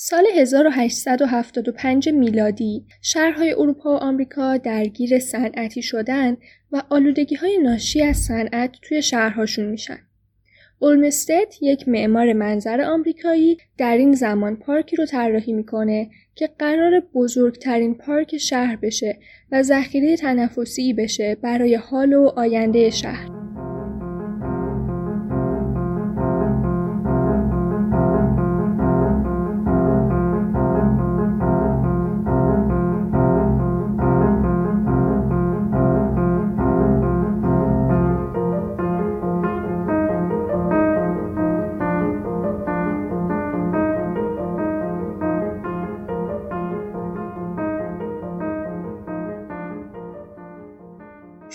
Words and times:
سال 0.00 0.26
1875 0.34 2.08
میلادی 2.08 2.86
شهرهای 3.02 3.52
اروپا 3.52 3.94
و 3.94 3.96
آمریکا 3.96 4.56
درگیر 4.56 5.18
صنعتی 5.18 5.82
شدن 5.82 6.36
و 6.72 6.82
آلودگی 6.90 7.34
های 7.34 7.58
ناشی 7.58 8.02
از 8.02 8.16
صنعت 8.16 8.76
توی 8.82 9.02
شهرهاشون 9.02 9.66
میشن. 9.66 9.98
اولمستد 10.78 11.54
یک 11.62 11.88
معمار 11.88 12.32
منظر 12.32 12.80
آمریکایی 12.80 13.58
در 13.78 13.96
این 13.96 14.12
زمان 14.12 14.56
پارکی 14.56 14.96
رو 14.96 15.06
طراحی 15.06 15.52
می‌کنه 15.52 16.10
که 16.34 16.50
قرار 16.58 17.00
بزرگترین 17.14 17.94
پارک 17.94 18.36
شهر 18.36 18.76
بشه 18.76 19.18
و 19.52 19.62
ذخیره 19.62 20.16
تنفسی 20.16 20.92
بشه 20.92 21.34
برای 21.34 21.74
حال 21.74 22.12
و 22.12 22.32
آینده 22.36 22.90
شهر. 22.90 23.37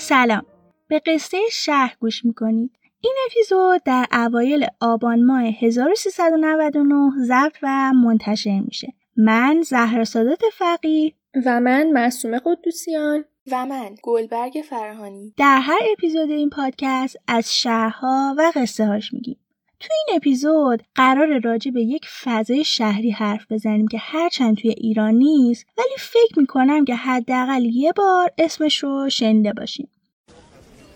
سلام. 0.04 0.46
به 0.88 1.02
قصه 1.06 1.38
شهر 1.52 1.96
گوش 2.00 2.26
می‌کنید. 2.26 2.72
این 3.02 3.16
اپیزود 3.26 3.84
در 3.84 4.06
اوایل 4.12 4.68
آبان 4.82 5.26
ماه 5.26 5.44
1399 5.44 7.12
ضبط 7.26 7.58
و 7.64 7.94
منتشر 7.94 8.60
میشه. 8.60 8.94
من 9.18 9.62
زهرا 9.62 10.04
سادات 10.04 10.42
فقی. 10.54 11.16
و 11.46 11.60
من 11.60 11.92
معصومه 11.92 12.42
قدوسیان. 12.46 13.26
و 13.52 13.66
من 13.66 13.96
گلبرگ 14.04 14.54
فرهانی. 14.70 15.34
در 15.38 15.60
هر 15.60 15.80
اپیزود 15.92 16.32
این 16.32 16.50
پادکست 16.50 17.18
از 17.28 17.56
شهرها 17.56 18.36
و 18.38 18.52
قصه 18.56 18.86
هاش 18.86 19.14
میگیم. 19.14 19.38
تو 19.80 19.90
این 19.92 20.18
اپیزود 20.18 20.84
قرار 20.96 21.40
راجع 21.44 21.72
به 21.72 21.82
یک 21.82 22.06
فضای 22.24 22.64
شهری 22.64 23.12
حرف 23.12 23.52
بزنیم 23.52 23.88
که 23.88 23.98
هرچند 23.98 24.58
توی 24.58 24.70
ایران 24.70 25.14
نیست 25.14 25.66
ولی 25.78 25.96
فکر 25.98 26.40
می‌کنم 26.40 26.86
که 26.86 26.96
حداقل 26.96 27.66
یه 27.66 27.92
بار 27.92 28.32
اسمش 28.38 28.84
رو 28.84 29.10
شنیده 29.10 29.54
باشیم. 29.54 29.90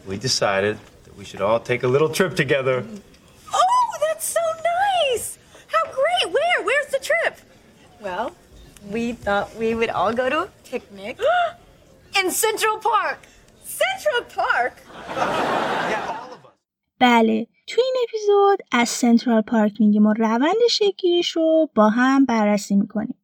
we 0.06 0.16
decided 0.16 0.76
that 1.04 1.14
we 1.18 1.24
should 1.24 1.40
all 1.40 1.60
take 1.60 1.82
a 1.82 1.88
little 1.94 2.08
trip 2.18 2.34
together. 2.36 2.84
Oh, 3.54 3.90
that's 4.04 4.26
so 4.38 4.44
nice! 4.76 5.38
How 5.74 5.84
great! 5.98 6.26
Where? 6.36 6.58
Where's 6.66 6.90
the 6.96 7.02
trip? 7.10 7.34
Well, 8.00 8.26
we 8.90 9.12
thought 9.12 9.46
we 9.56 9.74
would 9.78 9.90
all 9.90 10.12
go 10.12 10.28
to 10.28 10.38
a 10.46 10.48
picnic 10.70 11.14
in 12.18 12.30
Central 12.30 12.76
Park. 12.78 13.18
Central 13.64 14.22
Park? 14.40 14.74
Yeah, 15.92 16.06
all 16.08 16.32
of 16.32 16.44
us. 16.44 16.52
بله 17.00 17.46
تو 17.66 17.82
این 17.84 17.94
اپیزود 18.02 18.58
از 18.72 18.88
سنترال 18.88 19.42
پارک 19.42 19.72
میگیم 19.80 20.06
و 20.06 20.12
روند 20.12 20.66
شکلیش 20.70 21.30
رو 21.30 21.70
با 21.74 21.88
هم 21.88 22.24
بررسی 22.24 22.76
میکنیم 22.76 23.18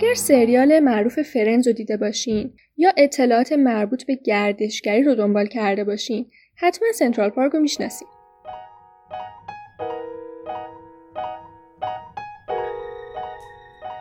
اگر 0.00 0.14
سریال 0.14 0.80
معروف 0.80 1.22
فرنز 1.22 1.66
رو 1.66 1.72
دیده 1.72 1.96
باشین 1.96 2.52
یا 2.76 2.92
اطلاعات 2.96 3.52
مربوط 3.52 4.06
به 4.06 4.14
گردشگری 4.14 5.02
رو 5.02 5.14
دنبال 5.14 5.46
کرده 5.46 5.84
باشین 5.84 6.30
حتما 6.54 6.88
سنترال 6.92 7.30
پارک 7.30 7.52
رو 7.52 7.60
می‌شناسین. 7.60 8.08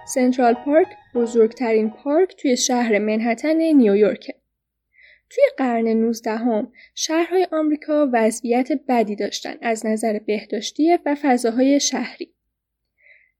سنترال 0.07 0.53
پارک 0.53 0.87
بزرگترین 1.15 1.89
پارک 1.89 2.35
توی 2.35 2.57
شهر 2.57 2.99
منحتن 2.99 3.55
نیویورکه. 3.55 4.33
توی 5.29 5.43
قرن 5.57 5.87
19 5.87 6.31
هم 6.31 6.71
شهرهای 6.95 7.47
آمریکا 7.51 8.09
وضعیت 8.13 8.69
بدی 8.87 9.15
داشتن 9.15 9.55
از 9.61 9.85
نظر 9.85 10.19
بهداشتی 10.19 10.97
و 11.05 11.15
فضاهای 11.21 11.79
شهری. 11.79 12.36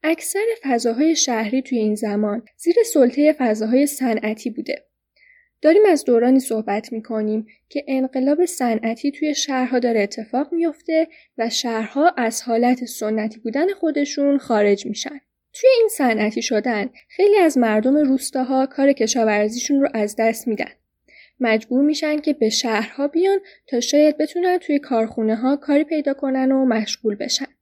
اکثر 0.10 0.46
فضاهای 0.64 1.16
شهری 1.16 1.62
توی 1.62 1.78
این 1.78 1.96
زمان 1.96 2.44
زیر 2.58 2.76
سلطه 2.94 3.36
فضاهای 3.40 3.86
صنعتی 3.86 4.50
بوده. 4.50 4.86
داریم 5.62 5.82
از 5.90 6.06
دورانی 6.06 6.40
صحبت 6.40 6.94
می 6.94 7.04
کنیم 7.04 7.48
که 7.70 7.86
انقلاب 7.88 8.46
صنعتی 8.46 9.12
توی 9.12 9.36
شهرها 9.36 9.80
داره 9.80 10.00
اتفاق 10.02 10.54
میفته 10.54 11.08
و 11.38 11.50
شهرها 11.50 12.10
از 12.18 12.42
حالت 12.42 12.86
سنتی 12.86 13.40
بودن 13.40 13.74
خودشون 13.74 14.38
خارج 14.38 14.86
میشن. 14.86 15.20
توی 15.54 15.70
این 15.78 15.88
صنعتی 15.92 16.42
شدن 16.42 16.90
خیلی 17.10 17.38
از 17.38 17.58
مردم 17.58 17.98
روستاها 17.98 18.66
کار 18.66 18.94
کشاورزیشون 18.94 19.82
رو 19.82 19.90
از 19.94 20.16
دست 20.20 20.48
میدن. 20.48 20.72
مجبور 21.40 21.82
میشن 21.82 22.20
که 22.20 22.34
به 22.34 22.50
شهرها 22.50 23.08
بیان 23.08 23.40
تا 23.68 23.80
شاید 23.80 24.18
بتونن 24.18 24.58
توی 24.58 24.80
کارخونه 24.80 25.36
ها 25.36 25.56
کاری 25.56 25.84
پیدا 25.84 26.14
کنن 26.14 26.52
و 26.52 26.66
مشغول 26.66 27.16
بشن. 27.16 27.57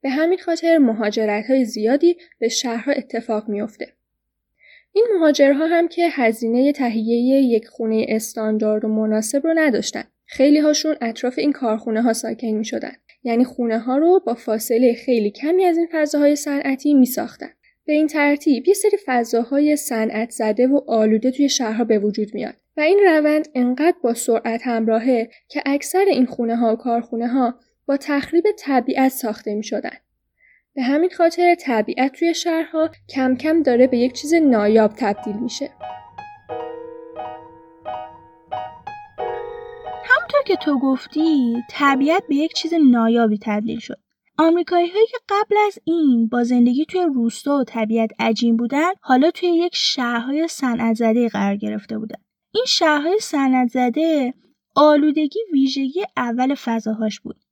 به 0.00 0.10
همین 0.10 0.38
خاطر 0.38 0.78
مهاجرت 0.78 1.50
های 1.50 1.64
زیادی 1.64 2.16
به 2.38 2.48
شهرها 2.48 2.92
اتفاق 2.92 3.48
میافته. 3.48 3.92
این 4.92 5.06
مهاجرها 5.14 5.66
هم 5.66 5.88
که 5.88 6.08
هزینه 6.08 6.72
تهیه 6.72 7.42
یک 7.42 7.66
خونه 7.66 8.06
استاندارد 8.08 8.84
و 8.84 8.88
مناسب 8.88 9.46
رو 9.46 9.54
نداشتن. 9.56 10.04
خیلی 10.26 10.58
هاشون 10.58 10.96
اطراف 11.00 11.38
این 11.38 11.52
کارخونه 11.52 12.02
ها 12.02 12.12
ساکن 12.12 12.46
می 12.46 12.64
شدن. 12.64 12.92
یعنی 13.22 13.44
خونه 13.44 13.78
ها 13.78 13.96
رو 13.96 14.20
با 14.26 14.34
فاصله 14.34 14.94
خیلی 14.94 15.30
کمی 15.30 15.64
از 15.64 15.76
این 15.76 15.88
فضاهای 15.92 16.36
صنعتی 16.36 16.94
می 16.94 17.06
ساختن. 17.06 17.50
به 17.86 17.92
این 17.92 18.06
ترتیب 18.06 18.68
یه 18.68 18.74
سری 18.74 18.96
فضاهای 19.06 19.76
صنعت 19.76 20.30
زده 20.30 20.66
و 20.66 20.80
آلوده 20.86 21.30
توی 21.30 21.48
شهرها 21.48 21.84
به 21.84 21.98
وجود 21.98 22.34
میاد 22.34 22.54
و 22.76 22.80
این 22.80 23.00
روند 23.06 23.48
انقدر 23.54 23.96
با 24.02 24.14
سرعت 24.14 24.60
همراهه 24.64 25.30
که 25.48 25.62
اکثر 25.66 26.04
این 26.08 26.26
خونه 26.26 26.56
ها 26.56 26.72
و 26.72 26.76
کارخونه 26.76 27.28
ها 27.28 27.54
با 27.86 27.96
تخریب 27.96 28.44
طبیعت 28.58 29.08
ساخته 29.08 29.54
می 29.54 29.64
شدن. 29.64 29.96
به 30.74 30.82
همین 30.82 31.10
خاطر 31.10 31.54
طبیعت 31.54 32.12
توی 32.12 32.34
شهرها 32.34 32.90
کم 33.08 33.36
کم 33.36 33.62
داره 33.62 33.86
به 33.86 33.98
یک 33.98 34.12
چیز 34.12 34.34
نایاب 34.34 34.92
تبدیل 34.96 35.36
میشه. 35.36 35.70
همونطور 40.04 40.42
که 40.46 40.56
تو 40.56 40.78
گفتی 40.78 41.56
طبیعت 41.70 42.22
به 42.28 42.34
یک 42.34 42.52
چیز 42.52 42.74
نایابی 42.90 43.38
تبدیل 43.42 43.78
شد. 43.78 43.98
آمریکایی 44.38 44.88
هایی 44.88 45.06
که 45.06 45.18
قبل 45.28 45.56
از 45.66 45.78
این 45.84 46.28
با 46.28 46.44
زندگی 46.44 46.84
توی 46.84 47.00
روستا 47.14 47.56
و 47.56 47.64
طبیعت 47.64 48.10
عجین 48.18 48.56
بودن 48.56 48.92
حالا 49.00 49.30
توی 49.30 49.48
یک 49.48 49.72
شهرهای 49.74 50.48
صنعت 50.48 51.02
قرار 51.32 51.56
گرفته 51.56 51.98
بودن. 51.98 52.18
این 52.54 52.64
شهرهای 52.68 53.18
صنعت 53.20 53.68
زده 53.68 54.34
آلودگی 54.74 55.38
ویژگی 55.52 56.04
اول 56.16 56.54
فضاهاش 56.54 57.20
بود. 57.20 57.45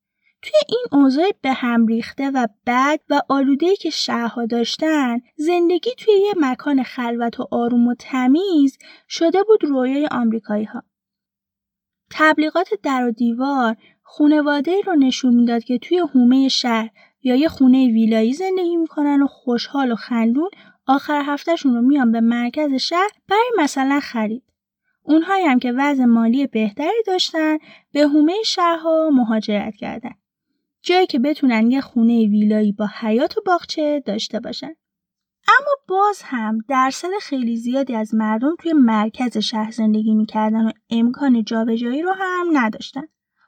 توی 0.45 0.61
این 0.69 1.03
اوضاع 1.03 1.31
به 1.43 1.53
هم 1.53 1.87
ریخته 1.87 2.31
و 2.31 2.47
بد 2.67 3.01
و 3.11 3.21
آلوده 3.29 3.77
که 3.77 3.91
شهرها 3.91 4.47
داشتن 4.47 5.21
زندگی 5.37 5.91
توی 5.99 6.15
یه 6.15 6.35
مکان 6.37 6.83
خلوت 6.83 7.41
و 7.41 7.49
آروم 7.51 7.89
و 7.89 7.95
تمیز 7.99 8.79
شده 9.09 9.43
بود 9.43 9.65
رویای 9.65 10.07
آمریکایی 10.07 10.65
ها. 10.65 10.83
تبلیغات 12.11 12.69
در 12.83 13.05
و 13.05 13.11
دیوار 13.11 13.77
خونواده 14.03 14.81
رو 14.87 14.95
نشون 14.95 15.35
می‌داد 15.35 15.65
که 15.65 15.79
توی 15.79 15.99
حومه 15.99 16.49
شهر 16.49 16.91
یا 17.23 17.35
یه 17.35 17.49
خونه 17.49 17.87
ویلایی 17.87 18.33
زندگی 18.33 18.77
می‌کنن 18.77 19.23
و 19.23 19.27
خوشحال 19.27 19.93
و 19.93 19.97
خندون 19.97 20.51
آخر 20.87 21.23
هفتهشون 21.27 21.75
رو 21.75 21.81
میان 21.81 22.13
به 22.13 22.21
مرکز 22.21 22.73
شهر 22.75 23.11
برای 23.29 23.51
مثلا 23.59 24.01
خرید. 24.01 24.43
اونهایی 25.03 25.45
هم 25.45 25.59
که 25.59 25.73
وضع 25.73 26.05
مالی 26.05 26.47
بهتری 26.47 27.03
داشتن 27.07 27.59
به 27.93 28.01
حومه 28.01 28.35
شهرها 28.45 29.11
مهاجرت 29.13 29.75
کردن. 29.77 30.15
جایی 30.85 31.07
که 31.07 31.19
بتونن 31.19 31.71
یه 31.71 31.81
خونه 31.81 32.13
ویلایی 32.13 32.73
با 32.73 32.89
حیات 33.01 33.39
و 33.39 33.41
باغچه 33.47 34.03
داشته 34.07 34.41
باشن. 34.41 34.75
اما 35.49 35.71
باز 35.89 36.23
هم 36.23 36.59
درصد 36.69 37.09
خیلی 37.23 37.57
زیادی 37.57 37.95
از 37.95 38.15
مردم 38.15 38.57
توی 38.59 38.73
مرکز 38.73 39.39
شهر 39.39 39.71
زندگی 39.71 40.15
می‌کردن 40.15 40.67
و 40.67 40.73
امکان 40.91 41.45
جابجایی 41.45 42.03
رو 42.03 42.13
هم 42.13 42.47
نداشتن. 42.53 43.03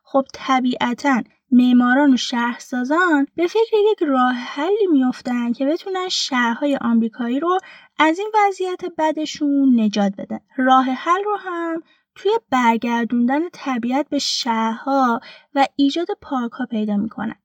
خب 0.05 0.23
طبیعتا 0.35 1.23
معماران 1.51 2.15
و 2.15 2.17
شهرسازان 2.17 3.27
به 3.35 3.47
فکر 3.47 3.77
یک 3.93 4.03
راه 4.03 4.33
حلی 4.33 4.87
میافتن 4.93 5.53
که 5.53 5.67
بتونن 5.67 6.09
شهرهای 6.09 6.79
آمریکایی 6.81 7.41
رو 7.41 7.59
از 7.99 8.19
این 8.19 8.31
وضعیت 8.35 8.81
بدشون 8.99 9.81
نجات 9.81 10.13
بدن. 10.19 10.41
راه 10.57 10.85
حل 10.85 11.25
رو 11.25 11.37
هم 11.37 11.83
توی 12.17 12.31
برگردوندن 12.51 13.49
طبیعت 13.49 14.09
به 14.09 14.19
شهرها 14.19 15.21
و 15.55 15.67
ایجاد 15.77 16.07
پارک 16.21 16.53
ها 16.53 16.67
پیدا 16.67 16.97
می‌کنن. 16.97 17.43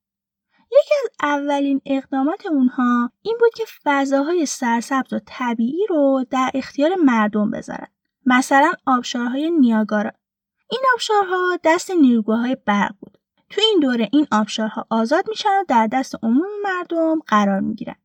یکی 0.71 0.94
از 1.03 1.09
اولین 1.23 1.81
اقدامات 1.85 2.45
اونها 2.45 3.12
این 3.21 3.38
بود 3.39 3.53
که 3.56 3.63
فضاهای 3.83 4.45
سرسبز 4.45 5.13
و 5.13 5.19
طبیعی 5.25 5.88
رو 5.89 6.25
در 6.29 6.51
اختیار 6.53 6.95
مردم 6.95 7.51
بذارن. 7.51 7.88
مثلا 8.25 8.73
آبشارهای 8.85 9.51
نیاگارا. 9.51 10.12
این 10.71 10.81
آبشارها 10.94 11.59
دست 11.63 11.91
نیروگاههای 11.91 12.57
برق 12.65 12.95
بود. 13.00 13.18
تو 13.50 13.62
این 13.62 13.79
دوره 13.79 14.09
این 14.13 14.27
آبشارها 14.31 14.85
آزاد 14.89 15.29
میشن 15.29 15.50
و 15.50 15.63
در 15.68 15.88
دست 15.88 16.15
عموم 16.23 16.50
مردم 16.63 17.19
قرار 17.27 17.59
می‌گیرن. 17.59 17.95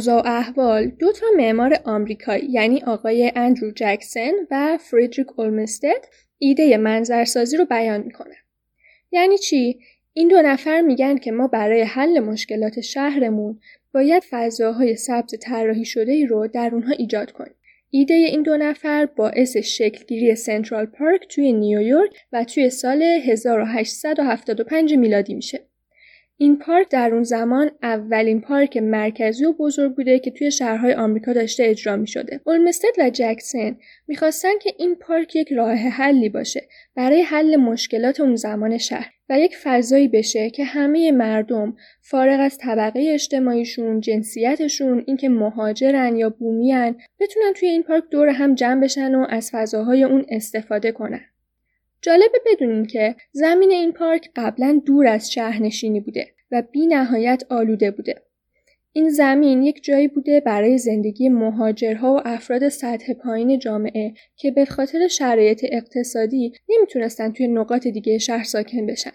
اوضاع 0.00 0.22
و 0.22 0.26
احوال 0.26 0.86
دو 0.86 1.12
تا 1.12 1.26
معمار 1.36 1.80
آمریکایی 1.84 2.46
یعنی 2.50 2.82
آقای 2.82 3.32
اندرو 3.36 3.70
جکسن 3.70 4.32
و 4.50 4.78
فریدریک 4.80 5.38
اولمستد 5.38 6.04
ایده 6.38 6.76
منظرسازی 6.76 7.56
رو 7.56 7.64
بیان 7.64 8.00
می‌کنن. 8.00 8.36
یعنی 9.12 9.38
چی؟ 9.38 9.80
این 10.12 10.28
دو 10.28 10.42
نفر 10.42 10.80
میگن 10.80 11.16
که 11.16 11.32
ما 11.32 11.46
برای 11.46 11.82
حل 11.82 12.20
مشکلات 12.20 12.80
شهرمون 12.80 13.60
باید 13.94 14.22
فضاهای 14.30 14.96
سبز 14.96 15.34
طراحی 15.42 15.84
شده 15.84 16.12
ای 16.12 16.26
رو 16.26 16.46
در 16.46 16.70
اونها 16.72 16.92
ایجاد 16.92 17.32
کنیم. 17.32 17.54
ایده 17.90 18.14
این 18.14 18.42
دو 18.42 18.56
نفر 18.56 19.06
باعث 19.06 19.56
شکلگیری 19.56 20.34
سنترال 20.34 20.86
پارک 20.86 21.28
توی 21.28 21.52
نیویورک 21.52 22.10
و 22.32 22.44
توی 22.44 22.70
سال 22.70 23.02
1875 23.02 24.94
میلادی 24.94 25.34
میشه. 25.34 25.69
این 26.42 26.58
پارک 26.58 26.88
در 26.90 27.14
اون 27.14 27.22
زمان 27.22 27.70
اولین 27.82 28.40
پارک 28.40 28.76
مرکزی 28.76 29.44
و 29.44 29.52
بزرگ 29.52 29.96
بوده 29.96 30.18
که 30.18 30.30
توی 30.30 30.50
شهرهای 30.50 30.94
آمریکا 30.94 31.32
داشته 31.32 31.64
اجرا 31.64 31.96
می 31.96 32.06
شده. 32.06 32.40
اولمستد 32.46 32.88
و 32.98 33.10
جکسن 33.10 33.76
می‌خواستن 34.08 34.58
که 34.62 34.74
این 34.78 34.94
پارک 34.94 35.36
یک 35.36 35.52
راه 35.52 35.74
حلی 35.74 36.28
باشه 36.28 36.68
برای 36.96 37.22
حل 37.22 37.56
مشکلات 37.56 38.20
اون 38.20 38.36
زمان 38.36 38.78
شهر 38.78 39.10
و 39.28 39.40
یک 39.40 39.56
فضایی 39.56 40.08
بشه 40.08 40.50
که 40.50 40.64
همه 40.64 41.12
مردم 41.12 41.76
فارغ 42.02 42.40
از 42.40 42.58
طبقه 42.58 43.10
اجتماعیشون، 43.14 44.00
جنسیتشون، 44.00 45.04
اینکه 45.06 45.28
مهاجرن 45.28 46.16
یا 46.16 46.30
بومیان 46.30 46.96
بتونن 47.20 47.52
توی 47.56 47.68
این 47.68 47.82
پارک 47.82 48.04
دور 48.10 48.28
هم 48.28 48.54
جمع 48.54 48.80
بشن 48.80 49.14
و 49.14 49.26
از 49.28 49.50
فضاهای 49.52 50.04
اون 50.04 50.24
استفاده 50.28 50.92
کنن. 50.92 51.20
جالبه 52.02 52.40
بدونین 52.46 52.86
که 52.86 53.16
زمین 53.32 53.70
این 53.70 53.92
پارک 53.92 54.30
قبلا 54.36 54.80
دور 54.86 55.06
از 55.06 55.32
شهرنشینی 55.32 56.00
بوده 56.00 56.26
و 56.50 56.62
بی 56.72 56.86
نهایت 56.86 57.42
آلوده 57.50 57.90
بوده. 57.90 58.22
این 58.92 59.08
زمین 59.08 59.62
یک 59.62 59.84
جایی 59.84 60.08
بوده 60.08 60.40
برای 60.40 60.78
زندگی 60.78 61.28
مهاجرها 61.28 62.14
و 62.14 62.20
افراد 62.24 62.68
سطح 62.68 63.12
پایین 63.12 63.58
جامعه 63.58 64.14
که 64.36 64.50
به 64.50 64.64
خاطر 64.64 65.08
شرایط 65.08 65.64
اقتصادی 65.72 66.52
نمی‌تونستن 66.68 67.32
توی 67.32 67.48
نقاط 67.48 67.86
دیگه 67.86 68.18
شهر 68.18 68.44
ساکن 68.44 68.86
بشن 68.86 69.12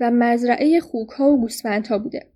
و 0.00 0.10
مزرعه 0.10 0.80
خوکها 0.80 1.32
و 1.32 1.40
گوسفندها 1.40 1.98
بوده. 1.98 2.26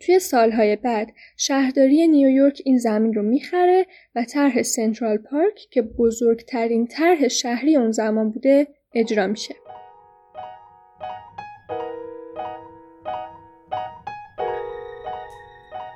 توی 0.00 0.18
سالهای 0.18 0.76
بعد 0.76 1.12
شهرداری 1.36 2.08
نیویورک 2.08 2.62
این 2.64 2.78
زمین 2.78 3.14
رو 3.14 3.22
می‌خره 3.22 3.86
و 4.14 4.24
طرح 4.24 4.62
سنترال 4.62 5.16
پارک 5.16 5.54
که 5.70 5.82
بزرگترین 5.82 6.86
طرح 6.86 7.28
شهری 7.28 7.76
اون 7.76 7.90
زمان 7.90 8.30
بوده 8.30 8.66
اجرا 8.96 9.26
میشه. 9.26 9.56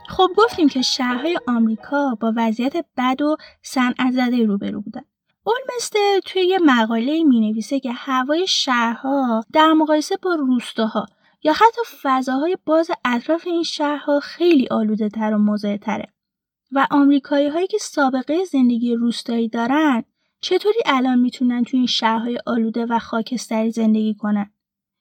خب 0.09 0.29
گفتیم 0.37 0.69
که 0.69 0.83
شهرهای 0.83 1.39
آمریکا 1.47 2.15
با 2.21 2.33
وضعیت 2.37 2.77
بد 2.97 3.23
و 3.23 3.37
صنعت 3.63 4.13
زده 4.13 4.45
روبرو 4.45 4.81
بودن. 4.81 5.05
اولمسته 5.45 6.21
توی 6.25 6.43
یه 6.43 6.59
مقاله 6.59 7.25
می 7.25 7.41
نویسه 7.41 7.81
که 7.81 7.93
هوای 7.93 8.47
شهرها 8.47 9.45
در 9.53 9.73
مقایسه 9.73 10.17
با 10.23 10.35
روستاها 10.35 11.07
یا 11.43 11.53
حتی 11.53 11.81
فضاهای 12.03 12.57
باز 12.67 12.91
اطراف 13.05 13.47
این 13.47 13.63
شهرها 13.63 14.21
خیلی 14.21 14.69
آلوده 14.71 15.09
تر 15.09 15.35
و 15.35 15.39
مزه 15.39 15.79
و 16.73 16.87
آمریکایی 16.91 17.49
هایی 17.49 17.67
که 17.67 17.79
سابقه 17.79 18.45
زندگی 18.45 18.95
روستایی 18.95 19.49
دارن 19.49 20.05
چطوری 20.41 20.79
الان 20.87 21.19
می‌تونن 21.19 21.65
توی 21.65 21.79
این 21.79 21.87
شهرهای 21.87 22.39
آلوده 22.47 22.87
و 22.87 22.99
خاکستری 22.99 23.71
زندگی 23.71 24.15
کنن؟ 24.15 24.51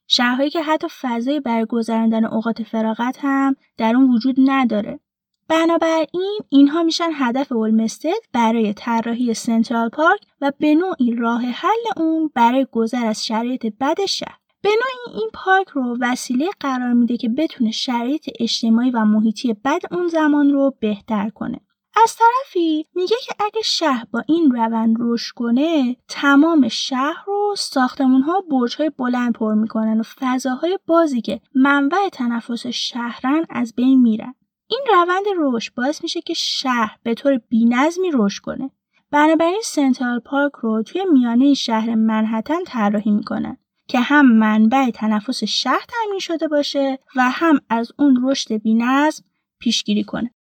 شهرهایی 0.08 0.50
که 0.50 0.62
حتی 0.62 0.88
فضای 1.02 1.40
برگذراندن 1.40 2.26
اوقات 2.26 2.64
فراغت 2.64 3.18
هم 3.22 3.56
در 3.78 3.96
اون 3.96 4.10
وجود 4.14 4.36
نداره. 4.46 5.00
بنابراین 5.48 6.40
اینها 6.50 6.84
میشن 6.84 7.10
هدف 7.14 7.52
اولمستد 7.52 8.20
برای 8.34 8.74
طراحی 8.74 9.34
سنترال 9.34 9.90
پارک 9.90 10.20
و 10.42 10.52
به 10.60 10.76
نوعی 10.76 11.16
راه 11.16 11.42
حل 11.42 11.86
اون 11.98 12.32
برای 12.36 12.68
گذر 12.72 13.06
از 13.06 13.26
شرایط 13.26 13.66
بد 13.80 14.06
شهر. 14.06 14.38
به 14.62 14.70
نوعی 14.70 15.20
این 15.20 15.30
پارک 15.34 15.68
رو 15.68 15.98
وسیله 16.02 16.50
قرار 16.60 16.94
میده 16.94 17.18
که 17.18 17.30
بتونه 17.30 17.72
شرایط 17.72 18.30
اجتماعی 18.40 18.90
و 18.90 19.06
محیطی 19.06 19.54
بد 19.54 19.82
اون 19.92 20.08
زمان 20.08 20.50
رو 20.54 20.74
بهتر 20.80 21.30
کنه. 21.30 21.60
از 21.96 22.16
طرفی 22.16 22.86
میگه 22.96 23.16
که 23.26 23.36
اگه 23.40 23.62
شهر 23.62 24.06
با 24.12 24.24
این 24.28 24.52
روند 24.52 24.98
رشد 25.00 25.34
کنه 25.36 25.96
تمام 26.08 26.68
شهر 26.68 27.24
رو 27.28 27.56
ساختمون 27.58 28.22
ها 28.22 28.44
برج 28.52 28.76
های 28.76 28.90
بلند 28.90 29.34
پر 29.34 29.54
می‌کنن 29.54 30.00
و 30.00 30.04
فضاهای 30.04 30.80
بازی 30.88 31.22
که 31.22 31.42
منبع 31.56 32.10
تنفس 32.10 32.68
شهرن 32.68 33.46
از 33.50 33.74
بین 33.76 34.02
میرن. 34.02 34.36
این 34.68 34.82
روند 34.94 35.26
رشد 35.38 35.74
باعث 35.74 36.04
میشه 36.04 36.22
که 36.22 36.34
شهر 36.34 36.98
به 37.04 37.14
طور 37.14 37.38
بینظمی 37.38 38.12
رشد 38.14 38.42
کنه. 38.44 38.72
بنابراین 39.12 39.62
سنترال 39.64 40.20
پارک 40.20 40.54
رو 40.62 40.84
توی 40.84 41.06
میانه 41.14 41.54
شهر 41.54 41.96
منحتن 41.96 42.64
طراحی 42.64 43.12
می‌کنن 43.12 43.58
که 43.88 44.00
هم 44.00 44.32
منبع 44.32 44.90
تنفس 44.90 45.44
شهر 45.44 45.86
تامین 45.88 46.20
شده 46.20 46.48
باشه 46.48 47.00
و 47.16 47.30
هم 47.30 47.60
از 47.70 47.92
اون 47.98 48.20
رشد 48.24 48.54
بینظم 48.54 49.24
پیشگیری 49.60 50.04
کنه. 50.04 50.34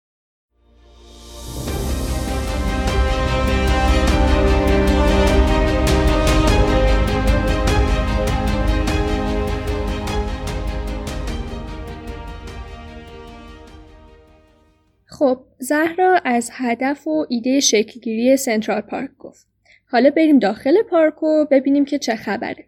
زهرا 15.68 16.22
از 16.26 16.50
هدف 16.54 17.08
و 17.08 17.26
ایده 17.30 17.60
شکلگیری 17.60 18.38
سنترال 18.38 18.82
پارک 18.82 19.10
گفت. 19.20 19.48
حالا 19.86 20.10
بریم 20.10 20.40
داخل 20.40 20.82
پارک 20.90 21.24
و 21.24 21.46
ببینیم 21.52 21.86
که 21.86 22.00
چه 22.00 22.16
خبره. 22.16 22.66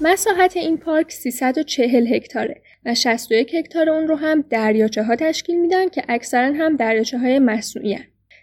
مساحت 0.00 0.56
این 0.56 0.78
پارک 0.78 1.12
340 1.12 2.06
هکتاره 2.06 2.62
و 2.84 2.94
61 2.94 3.54
هکتار 3.54 3.90
اون 3.90 4.08
رو 4.08 4.16
هم 4.16 4.44
دریاچه 4.50 5.02
ها 5.02 5.16
تشکیل 5.16 5.60
میدن 5.60 5.88
که 5.88 6.02
اکثرا 6.08 6.52
هم 6.52 6.76
دریاچه 6.76 7.18
های 7.18 7.38
مصنوعی. 7.38 7.98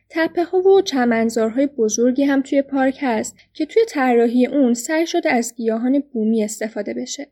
تپه 0.10 0.44
ها 0.44 0.58
و 0.58 0.82
چمنزارهای 0.82 1.68
بزرگی 1.68 2.24
هم 2.24 2.42
توی 2.42 2.62
پارک 2.62 2.98
هست 3.02 3.36
که 3.54 3.66
توی 3.66 3.84
طراحی 3.90 4.46
اون 4.46 4.74
سعی 4.74 5.08
شده 5.08 5.32
از 5.32 5.56
گیاهان 5.56 6.04
بومی 6.14 6.44
استفاده 6.44 6.94
بشه. 6.94 7.28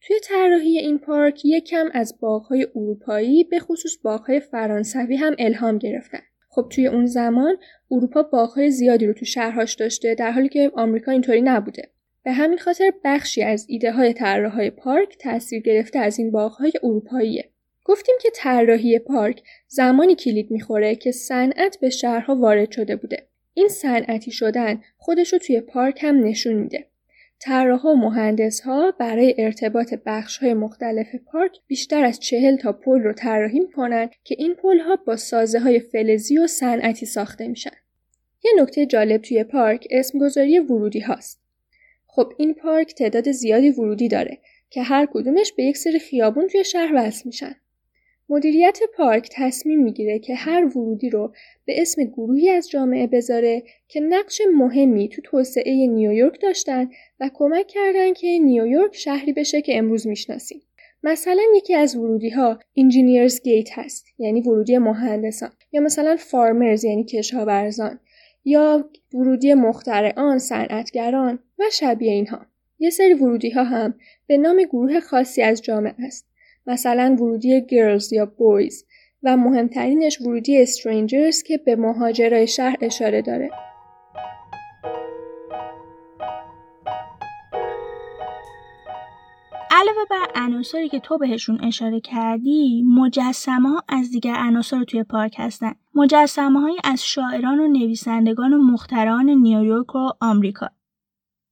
توی 0.00 0.16
طراحی 0.22 0.78
این 0.78 0.98
پارک 0.98 1.44
یکم 1.44 1.88
از 1.92 2.14
باغهای 2.20 2.66
اروپایی 2.74 3.44
به 3.44 3.58
خصوص 3.58 3.98
باغهای 4.02 4.40
فرانسوی 4.40 5.16
هم 5.16 5.34
الهام 5.38 5.78
گرفتن. 5.78 6.20
خب 6.48 6.68
توی 6.74 6.86
اون 6.86 7.06
زمان 7.06 7.56
اروپا 7.90 8.22
باغهای 8.22 8.70
زیادی 8.70 9.06
رو 9.06 9.12
تو 9.12 9.24
شهرهاش 9.24 9.74
داشته 9.74 10.14
در 10.14 10.30
حالی 10.30 10.48
که 10.48 10.70
آمریکا 10.74 11.12
اینطوری 11.12 11.42
نبوده. 11.42 11.82
به 12.28 12.34
همین 12.34 12.58
خاطر 12.58 12.92
بخشی 13.04 13.42
از 13.42 13.66
ایده 13.68 13.92
های 13.92 14.12
طراحهای 14.12 14.70
پارک 14.70 15.18
تاثیر 15.18 15.62
گرفته 15.62 15.98
از 15.98 16.18
این 16.18 16.30
باغهای 16.30 16.72
اروپاییه. 16.82 17.48
گفتیم 17.84 18.14
که 18.22 18.30
طراحی 18.34 18.98
پارک 18.98 19.42
زمانی 19.68 20.14
کلید 20.14 20.50
می‌خوره 20.50 20.94
که 20.94 21.12
صنعت 21.12 21.78
به 21.80 21.90
شهرها 21.90 22.36
وارد 22.36 22.70
شده 22.70 22.96
بوده. 22.96 23.26
این 23.54 23.68
صنعتی 23.68 24.30
شدن 24.30 24.82
خودش 24.96 25.32
رو 25.32 25.38
توی 25.38 25.60
پارک 25.60 26.04
هم 26.04 26.24
نشون 26.24 26.52
میده. 26.52 26.86
طراحا 27.40 27.92
و 27.92 27.96
مهندسها 27.96 28.90
برای 28.90 29.34
ارتباط 29.38 29.94
های 30.40 30.54
مختلف 30.54 31.14
پارک 31.14 31.56
بیشتر 31.66 32.04
از 32.04 32.20
چهل 32.20 32.56
تا 32.56 32.72
پل 32.72 33.02
رو 33.02 33.12
طراحی 33.12 33.60
می‌کنن 33.60 34.10
که 34.24 34.36
این 34.38 34.56
ها 34.86 34.96
با 34.96 35.16
سازه 35.16 35.60
های 35.60 35.80
فلزی 35.80 36.38
و 36.38 36.46
صنعتی 36.46 37.06
ساخته 37.06 37.48
میشن. 37.48 37.76
یه 38.44 38.50
نکته 38.62 38.86
جالب 38.86 39.22
توی 39.22 39.44
پارک 39.44 39.86
اسمگذاری 39.90 40.58
ورودی 40.58 41.00
هاست. 41.00 41.47
خب 42.18 42.32
این 42.36 42.54
پارک 42.54 42.94
تعداد 42.94 43.30
زیادی 43.30 43.70
ورودی 43.70 44.08
داره 44.08 44.38
که 44.70 44.82
هر 44.82 45.08
کدومش 45.12 45.52
به 45.52 45.64
یک 45.64 45.76
سری 45.76 45.98
خیابون 45.98 46.46
توی 46.46 46.64
شهر 46.64 46.92
وصل 46.94 47.22
میشن. 47.24 47.54
مدیریت 48.28 48.78
پارک 48.96 49.28
تصمیم 49.32 49.82
می‌گیره 49.82 50.18
که 50.18 50.34
هر 50.34 50.78
ورودی 50.78 51.10
رو 51.10 51.32
به 51.64 51.82
اسم 51.82 52.04
گروهی 52.04 52.50
از 52.50 52.70
جامعه 52.70 53.06
بذاره 53.06 53.62
که 53.88 54.00
نقش 54.00 54.40
مهمی 54.54 55.08
تو 55.08 55.22
توسعه 55.22 55.86
نیویورک 55.86 56.40
داشتن 56.42 56.90
و 57.20 57.30
کمک 57.34 57.66
کردن 57.66 58.12
که 58.12 58.38
نیویورک 58.38 58.96
شهری 58.96 59.32
بشه 59.32 59.62
که 59.62 59.78
امروز 59.78 60.06
می‌شناسیم. 60.06 60.62
مثلا 61.02 61.42
یکی 61.56 61.74
از 61.74 61.96
ورودی 61.96 62.30
ها 62.30 62.58
انجینیرز 62.76 63.42
گیت 63.42 63.78
هست 63.78 64.06
یعنی 64.18 64.40
ورودی 64.40 64.78
مهندسان 64.78 65.50
یا 65.72 65.80
مثلا 65.80 66.16
فارمرز 66.16 66.84
یعنی 66.84 67.04
کشاورزان 67.04 68.00
یا 68.48 68.90
ورودی 69.14 69.54
مخترعان 69.54 70.38
صنعتگران 70.38 71.38
و 71.58 71.62
شبیه 71.72 72.12
اینها 72.12 72.46
یه 72.78 72.90
سری 72.90 73.14
ورودی 73.14 73.50
ها 73.50 73.64
هم 73.64 73.94
به 74.26 74.38
نام 74.38 74.62
گروه 74.62 75.00
خاصی 75.00 75.42
از 75.42 75.62
جامعه 75.62 75.94
است 75.98 76.26
مثلا 76.66 77.16
ورودی 77.18 77.66
گرلز 77.66 78.12
یا 78.12 78.26
بویز 78.26 78.84
و 79.22 79.36
مهمترینش 79.36 80.20
ورودی 80.20 80.62
استرینجرز 80.62 81.42
که 81.42 81.58
به 81.58 81.76
مهاجرای 81.76 82.46
شهر 82.46 82.76
اشاره 82.80 83.22
داره. 83.22 83.50
علاوه 89.80 90.04
بر 90.10 90.42
عناصری 90.42 90.88
که 90.88 91.00
تو 91.00 91.18
بهشون 91.18 91.64
اشاره 91.64 92.00
کردی 92.00 92.82
مجسمه 92.82 93.68
ها 93.68 93.82
از 93.88 94.10
دیگر 94.10 94.34
عناصر 94.34 94.84
توی 94.84 95.02
پارک 95.02 95.34
هستن. 95.38 95.74
مجسمه 95.94 96.60
هایی 96.60 96.76
از 96.84 97.04
شاعران 97.04 97.60
و 97.60 97.68
نویسندگان 97.68 98.52
و 98.52 98.58
مختران 98.58 99.30
نیویورک 99.30 99.94
و 99.94 100.10
آمریکا. 100.20 100.68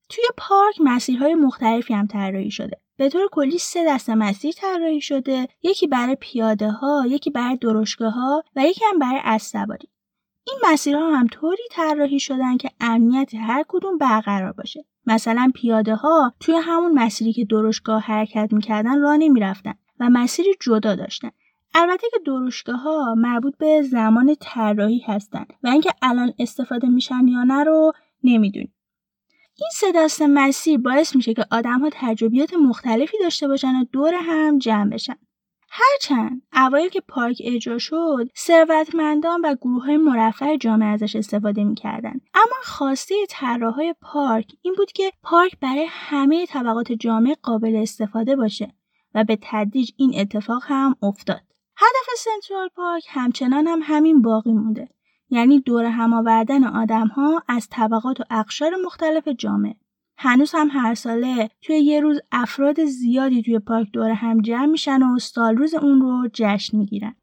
توی 0.09 0.25
پارک 0.37 0.75
مسیرهای 0.81 1.35
مختلفی 1.35 1.95
هم 1.95 2.07
طراحی 2.07 2.51
شده. 2.51 2.81
به 2.97 3.09
طور 3.09 3.29
کلی 3.33 3.59
سه 3.59 3.85
دسته 3.89 4.15
مسیر 4.15 4.53
طراحی 4.53 5.01
شده. 5.01 5.49
یکی 5.63 5.87
برای 5.87 6.17
پیاده 6.21 6.71
ها 6.71 7.05
یکی 7.07 7.31
برای 7.31 7.57
درشگاه 7.57 8.13
ها 8.13 8.43
و 8.57 8.61
یکی 8.67 8.85
هم 8.85 8.99
برای 8.99 9.21
اسبسواری 9.25 9.89
این 10.47 10.57
مسیرها 10.73 11.17
هم 11.17 11.27
طوری 11.27 11.63
طراحی 11.71 12.21
شدن 12.21 12.57
که 12.57 12.71
امنیت 12.81 13.35
هر 13.35 13.65
کدوم 13.69 13.99
برقرار 13.99 14.53
باشه. 14.53 14.85
مثلا 15.07 15.53
پیاده 15.55 15.95
ها 15.95 16.33
توی 16.41 16.55
همون 16.55 16.93
مسیری 16.93 17.33
که 17.33 17.45
درشگاه 17.45 18.03
حرکت 18.03 18.49
می‌کردن 18.53 19.01
راه 19.01 19.17
نمی‌رفتن 19.17 19.75
و 20.01 20.11
مسیری 20.11 20.55
جدا 20.61 20.95
داشتن 20.95 21.31
البته 21.75 22.07
که 22.11 22.19
درشگاه 22.27 22.81
ها 22.81 23.15
مربوط 23.15 23.57
به 23.57 23.83
زمان 23.83 24.37
طراحی 24.41 25.03
هستن 25.07 25.47
و 25.63 25.69
اینکه 25.69 25.91
الان 26.03 26.33
استفاده 26.39 26.89
میشن 26.89 27.29
یا 27.29 27.45
نه 27.45 27.65
رو 27.65 27.93
نمی‌دونیم 28.25 28.73
این 29.59 29.69
سه 29.73 29.93
دست 29.95 30.23
مسیر 30.23 30.79
باعث 30.79 31.17
میشه 31.17 31.35
که 31.35 31.47
آدم 31.51 31.81
ها 31.81 31.91
تجربیات 31.93 32.55
مختلفی 32.55 33.17
داشته 33.21 33.49
باشن 33.49 33.77
و 33.77 33.85
دور 33.93 34.15
هم 34.15 34.59
جمع 34.59 34.91
بشن. 34.91 35.17
هرچند 35.79 36.43
اوایل 36.53 36.89
که 36.89 37.01
پارک 37.01 37.43
اجرا 37.45 37.79
شد 37.79 38.31
ثروتمندان 38.37 39.41
و 39.45 39.55
گروه 39.55 39.85
های 39.85 39.97
مرفع 39.97 40.57
جامعه 40.57 40.89
ازش 40.89 41.17
استفاده 41.17 41.65
می‌کردن 41.65 42.21
اما 42.35 42.57
خواسته 42.63 43.15
طراحهای 43.29 43.95
پارک 44.01 44.53
این 44.63 44.75
بود 44.79 44.93
که 44.93 45.13
پارک 45.23 45.61
برای 45.61 45.87
همه 45.91 46.47
طبقات 46.47 46.93
جامعه 46.93 47.37
قابل 47.43 47.77
استفاده 47.77 48.37
باشه 48.37 48.75
و 49.15 49.25
به 49.25 49.39
تدریج 49.43 49.91
این 49.97 50.21
اتفاق 50.21 50.63
هم 50.65 50.97
افتاد. 51.03 51.43
هدف 51.77 52.19
سنترال 52.19 52.69
پارک 52.69 53.05
همچنان 53.09 53.67
هم 53.67 53.81
همین 53.83 54.23
باقی 54.23 54.53
مونده. 54.53 54.89
یعنی 55.31 55.61
دور 55.61 55.85
هم 55.85 56.13
آوردن 56.13 56.65
آدم 56.65 57.07
ها 57.07 57.43
از 57.49 57.69
طبقات 57.71 58.21
و 58.21 58.25
اقشار 58.31 58.73
مختلف 58.85 59.29
جامعه. 59.29 59.77
هنوز 60.19 60.51
هم 60.55 60.69
هر 60.73 60.95
ساله 60.95 61.51
توی 61.63 61.77
یه 61.79 62.01
روز 62.01 62.21
افراد 62.33 62.85
زیادی 62.85 63.43
توی 63.43 63.59
پارک 63.59 63.89
دور 63.93 64.11
هم 64.11 64.41
جمع 64.41 64.67
میشن 64.67 65.03
و 65.03 65.19
سال 65.19 65.57
روز 65.57 65.75
اون 65.75 66.01
رو 66.01 66.29
جشن 66.33 66.79
می‌گیرن. 66.79 67.17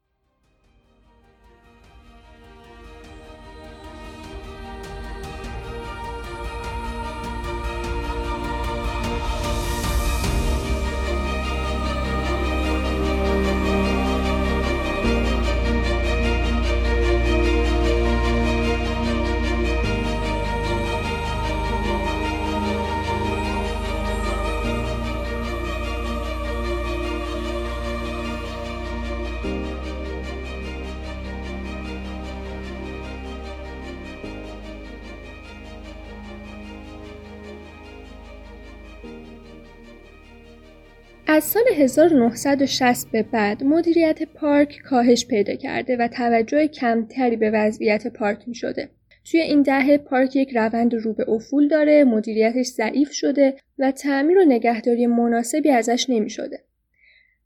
از 41.34 41.44
سال 41.44 41.62
1960 41.76 43.10
به 43.10 43.22
بعد 43.22 43.64
مدیریت 43.64 44.22
پارک 44.22 44.78
کاهش 44.84 45.26
پیدا 45.26 45.54
کرده 45.54 45.96
و 45.96 46.08
توجه 46.08 46.66
کمتری 46.66 47.36
به 47.36 47.50
وضعیت 47.50 48.06
پارک 48.06 48.48
می 48.48 48.54
شده. 48.54 48.88
توی 49.30 49.40
این 49.40 49.62
دهه 49.62 49.98
پارک 49.98 50.36
یک 50.36 50.56
روند 50.56 50.94
رو 50.94 51.12
به 51.12 51.30
افول 51.30 51.68
داره، 51.68 52.04
مدیریتش 52.04 52.66
ضعیف 52.66 53.12
شده 53.12 53.56
و 53.78 53.90
تعمیر 53.90 54.38
و 54.38 54.44
نگهداری 54.44 55.06
مناسبی 55.06 55.70
ازش 55.70 56.10
نمی 56.10 56.30
شده. 56.30 56.60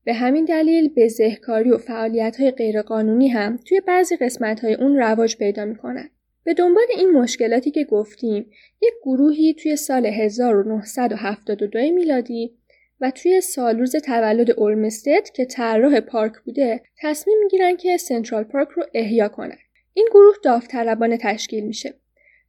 به 0.04 0.14
همین 0.14 0.45
دلیل 0.45 0.90
بزهکاری 0.97 1.71
و 1.71 1.78
فعالیت 1.78 2.40
های 2.40 2.50
غیرقانونی 2.50 3.28
هم 3.28 3.59
توی 3.64 3.80
بعضی 3.80 4.16
قسمت 4.16 4.64
های 4.64 4.75
اون 4.75 4.97
رواج 4.97 5.37
پیدا 5.37 5.64
می 5.64 5.76
کنن. 5.76 6.11
به 6.45 6.54
دنبال 6.54 6.87
این 6.97 7.11
مشکلاتی 7.11 7.71
که 7.71 7.85
گفتیم، 7.85 8.47
یک 8.83 8.92
گروهی 9.02 9.54
توی 9.54 9.76
سال 9.76 10.07
1972 10.07 11.78
میلادی 11.78 12.59
و 13.00 13.11
توی 13.11 13.40
سالروز 13.40 13.97
تولد 13.97 14.50
اولمستد 14.50 15.31
که 15.35 15.45
طراح 15.45 16.00
پارک 16.00 16.33
بوده 16.45 16.83
تصمیم 17.02 17.38
می‌گیرن 17.43 17.76
که 17.76 17.97
سنترال 17.97 18.45
پارک 18.45 18.69
رو 18.69 18.83
احیا 18.95 19.28
کنن. 19.28 19.59
این 19.95 20.09
گروه 20.11 20.35
داوطلبانه 20.45 21.19
تشکیل 21.23 21.64
میشه 21.64 21.95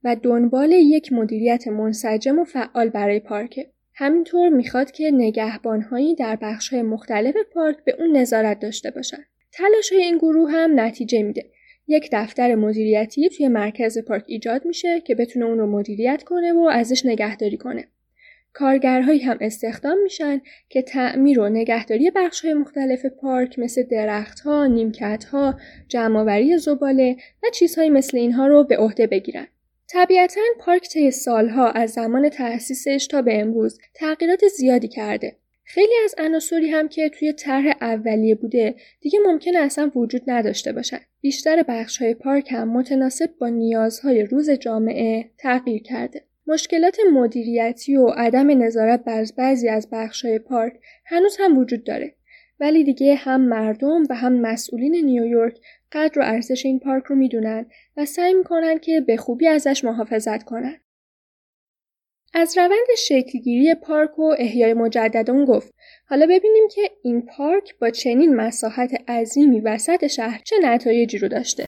و 0.03 0.15
دنبال 0.23 0.71
یک 0.71 1.13
مدیریت 1.13 1.67
منسجم 1.67 2.39
و 2.39 2.43
فعال 2.43 2.89
برای 2.89 3.19
پارک. 3.19 3.67
همینطور 3.93 4.49
می‌خواد 4.49 4.91
که 4.91 5.11
نگهبانهایی 5.13 6.15
در 6.15 6.35
بخشهای 6.41 6.81
مختلف 6.81 7.35
پارک 7.53 7.77
به 7.85 7.95
اون 7.99 8.17
نظارت 8.17 8.59
داشته 8.59 8.91
باشن. 8.91 9.25
تلاش 9.51 9.91
این 9.91 10.17
گروه 10.17 10.51
هم 10.51 10.79
نتیجه 10.79 11.23
میده. 11.23 11.45
یک 11.87 12.09
دفتر 12.11 12.55
مدیریتی 12.55 13.29
توی 13.29 13.47
مرکز 13.47 13.97
پارک 13.97 14.23
ایجاد 14.27 14.65
میشه 14.65 15.01
که 15.01 15.15
بتونه 15.15 15.45
اون 15.45 15.57
رو 15.57 15.67
مدیریت 15.67 16.23
کنه 16.23 16.53
و 16.53 16.69
ازش 16.71 17.05
نگهداری 17.05 17.57
کنه. 17.57 17.87
کارگرهایی 18.53 19.19
هم 19.19 19.37
استخدام 19.41 19.97
میشن 20.03 20.41
که 20.69 20.81
تعمیر 20.81 21.39
و 21.39 21.49
نگهداری 21.49 22.11
های 22.43 22.53
مختلف 22.53 23.05
پارک 23.05 23.59
مثل 23.59 23.83
درختها، 23.83 24.67
نیمکتها، 24.67 25.59
جمعآوری 25.87 26.57
زباله 26.57 27.15
و 27.43 27.47
چیزهایی 27.53 27.89
مثل 27.89 28.17
اینها 28.17 28.47
رو 28.47 28.63
به 28.63 28.77
عهده 28.77 29.07
بگیرن. 29.07 29.47
طبیعتا 29.87 30.41
پارک 30.59 30.89
طی 30.89 31.11
سالها 31.11 31.71
از 31.71 31.91
زمان 31.91 32.29
تأسیسش 32.29 33.07
تا 33.07 33.21
به 33.21 33.39
امروز 33.39 33.79
تغییرات 33.93 34.47
زیادی 34.47 34.87
کرده. 34.87 35.35
خیلی 35.63 35.93
از 36.03 36.15
عناصری 36.17 36.69
هم 36.69 36.87
که 36.87 37.09
توی 37.09 37.33
طرح 37.33 37.73
اولیه 37.81 38.35
بوده 38.35 38.75
دیگه 39.01 39.19
ممکن 39.25 39.55
اصلا 39.55 39.91
وجود 39.95 40.21
نداشته 40.27 40.73
باشن. 40.73 40.99
بیشتر 41.21 41.85
های 41.99 42.13
پارک 42.13 42.51
هم 42.51 42.69
متناسب 42.69 43.29
با 43.39 43.49
نیازهای 43.49 44.23
روز 44.23 44.49
جامعه 44.49 45.29
تغییر 45.37 45.83
کرده. 45.83 46.21
مشکلات 46.49 46.97
مدیریتی 47.13 47.95
و 47.95 48.07
عدم 48.07 48.63
نظارت 48.63 49.03
بر 49.03 49.25
بعضی 49.37 49.69
از 49.69 49.89
بخش‌های 49.91 50.39
پارک 50.39 50.73
هنوز 51.05 51.37
هم 51.39 51.57
وجود 51.57 51.83
داره 51.83 52.15
ولی 52.59 52.83
دیگه 52.83 53.15
هم 53.15 53.41
مردم 53.41 54.03
و 54.09 54.15
هم 54.15 54.33
مسئولین 54.33 55.05
نیویورک 55.05 55.59
قدر 55.91 56.19
و 56.19 56.23
ارزش 56.23 56.65
این 56.65 56.79
پارک 56.79 57.03
رو 57.03 57.15
می‌دونن 57.15 57.65
و 57.97 58.05
سعی 58.05 58.33
می‌کنن 58.33 58.79
که 58.79 59.01
به 59.01 59.17
خوبی 59.17 59.47
ازش 59.47 59.83
محافظت 59.83 60.43
کنن. 60.43 60.79
از 62.33 62.57
روند 62.57 62.87
شکلگیری 62.97 63.75
پارک 63.75 64.19
و 64.19 64.35
احیای 64.37 64.73
مجددون 64.73 65.45
گفت 65.45 65.73
حالا 66.05 66.25
ببینیم 66.25 66.67
که 66.75 66.81
این 67.03 67.21
پارک 67.21 67.79
با 67.79 67.89
چنین 67.89 68.35
مساحت 68.35 69.09
عظیمی 69.09 69.59
وسط 69.59 70.07
شهر 70.07 70.41
چه 70.45 70.55
نتایجی 70.63 71.17
رو 71.17 71.27
داشته. 71.27 71.65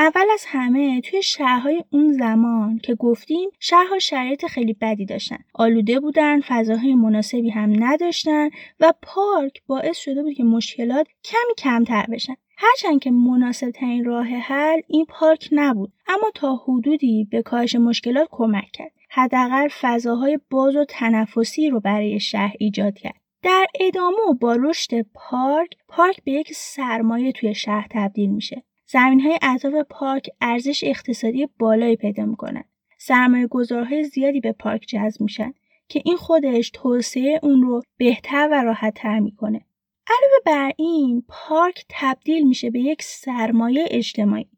اول 0.00 0.26
از 0.34 0.44
همه 0.48 1.00
توی 1.00 1.22
شهرهای 1.22 1.84
اون 1.90 2.12
زمان 2.12 2.78
که 2.78 2.94
گفتیم 2.94 3.50
شهرها 3.58 3.98
شرایط 3.98 4.46
خیلی 4.46 4.72
بدی 4.72 5.06
داشتن. 5.06 5.38
آلوده 5.54 6.00
بودن 6.00 6.40
فضاهای 6.40 6.94
مناسبی 6.94 7.50
هم 7.50 7.84
نداشتن 7.84 8.50
و 8.80 8.92
پارک 9.02 9.62
باعث 9.66 9.98
شده 9.98 10.22
بود 10.22 10.34
که 10.34 10.44
مشکلات 10.44 11.06
کمی 11.24 11.54
کمتر 11.58 12.06
بشن. 12.12 12.34
هرچند 12.56 13.00
که 13.00 13.10
مناسب 13.10 13.70
ترین 13.70 14.04
راه 14.04 14.26
حل 14.26 14.80
این 14.88 15.06
پارک 15.08 15.48
نبود 15.52 15.92
اما 16.06 16.30
تا 16.34 16.56
حدودی 16.56 17.28
به 17.30 17.42
کاهش 17.42 17.74
مشکلات 17.74 18.28
کمک 18.30 18.70
کرد. 18.72 18.92
حداقل 19.10 19.68
فضاهای 19.80 20.38
باز 20.50 20.76
و 20.76 20.84
تنفسی 20.84 21.70
رو 21.70 21.80
برای 21.80 22.20
شهر 22.20 22.54
ایجاد 22.58 22.98
کرد. 22.98 23.20
در 23.42 23.66
ادامه 23.80 24.22
و 24.30 24.34
با 24.34 24.56
رشد 24.56 25.02
پارک 25.14 25.70
پارک 25.88 26.24
به 26.24 26.32
یک 26.32 26.52
سرمایه 26.52 27.32
توی 27.32 27.54
شهر 27.54 27.86
تبدیل 27.90 28.30
میشه. 28.30 28.62
زمین 28.92 29.20
های 29.20 29.38
اطراف 29.42 29.86
پارک 29.90 30.30
ارزش 30.40 30.84
اقتصادی 30.84 31.48
بالایی 31.58 31.96
پیدا 31.96 32.24
می‌کنن. 32.24 32.64
سرمایه 32.98 33.46
گذارهای 33.46 34.04
زیادی 34.04 34.40
به 34.40 34.52
پارک 34.52 34.86
جذب 34.88 35.20
میشن 35.20 35.54
که 35.88 36.02
این 36.04 36.16
خودش 36.16 36.70
توسعه 36.70 37.40
اون 37.42 37.62
رو 37.62 37.82
بهتر 37.96 38.48
و 38.52 38.62
راحت 38.62 38.94
تر 38.94 39.18
می‌کنه. 39.18 39.60
علاوه 40.08 40.38
بر 40.46 40.72
این 40.76 41.24
پارک 41.28 41.84
تبدیل 41.88 42.48
میشه 42.48 42.70
به 42.70 42.80
یک 42.80 43.02
سرمایه 43.02 43.88
اجتماعی 43.90 44.48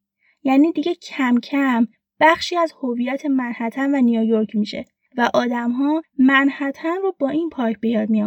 یعنی 0.42 0.72
دیگه 0.72 0.94
کم 0.94 1.40
کم 1.40 1.86
بخشی 2.20 2.56
از 2.56 2.72
هویت 2.82 3.26
منحتن 3.26 3.94
و 3.94 4.00
نیویورک 4.00 4.56
میشه 4.56 4.84
و 5.16 5.30
آدمها 5.34 6.02
منحتن 6.18 6.96
رو 7.02 7.14
با 7.18 7.28
این 7.28 7.50
پارک 7.50 7.80
به 7.80 7.88
یاد 7.88 8.10
می. 8.10 8.22